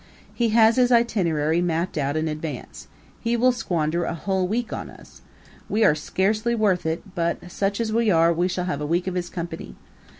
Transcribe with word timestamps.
He 0.33 0.49
has 0.49 0.77
his 0.77 0.91
itinerary 0.91 1.59
all 1.59 1.65
mapped 1.65 1.95
out 1.95 2.17
in 2.17 2.27
advance. 2.27 2.87
He 3.19 3.37
will 3.37 3.51
squander 3.51 4.03
a 4.03 4.15
whole 4.15 4.47
week 4.47 4.73
on 4.73 4.89
us. 4.89 5.21
We 5.69 5.83
are 5.83 5.93
scarcely 5.93 6.55
worth 6.55 6.87
it, 6.87 7.13
but, 7.13 7.51
such 7.51 7.79
as 7.79 7.93
we 7.93 8.09
are, 8.09 8.33
we 8.33 8.47
shall 8.47 8.65
have 8.65 8.81
a 8.81 8.87
week 8.87 9.05
of 9.05 9.13
his 9.13 9.29
company! 9.29 9.75